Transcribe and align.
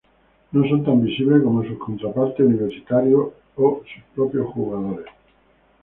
No 0.51 0.67
son 0.67 0.83
tan 0.83 1.03
visibles 1.05 1.43
como 1.43 1.63
sus 1.63 1.77
contrapartes 1.77 2.39
universitarios 2.43 3.33
o 3.55 3.83
sus 3.85 4.03
propios 4.15 4.47
jugadores. 4.47 5.05